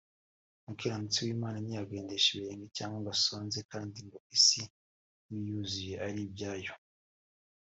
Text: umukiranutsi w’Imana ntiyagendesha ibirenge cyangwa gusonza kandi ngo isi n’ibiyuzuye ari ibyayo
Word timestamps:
umukiranutsi 0.63 1.17
w’Imana 1.25 1.57
ntiyagendesha 1.59 2.27
ibirenge 2.31 2.67
cyangwa 2.77 2.99
gusonza 3.07 3.57
kandi 3.71 3.97
ngo 4.05 4.17
isi 4.35 4.61
n’ibiyuzuye 5.27 5.93
ari 6.05 6.19
ibyayo 6.27 6.73